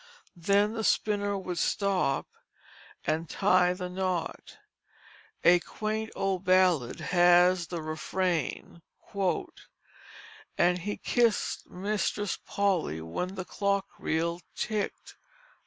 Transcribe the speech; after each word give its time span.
Then 0.35 0.73
the 0.73 0.83
spinner 0.83 1.37
would 1.37 1.59
stop 1.59 2.25
and 3.05 3.29
tie 3.29 3.73
the 3.75 3.87
knot. 3.87 4.57
A 5.43 5.59
quaint 5.59 6.09
old 6.15 6.43
ballad 6.43 6.99
has 6.99 7.67
the 7.67 7.83
refrain: 7.83 8.81
"And 10.57 10.79
he 10.79 10.97
kissed 10.97 11.69
Mistress 11.69 12.35
Polly 12.47 12.99
when 13.01 13.35
the 13.35 13.45
clock 13.45 13.85
reel 13.99 14.41
ticked." 14.55 15.17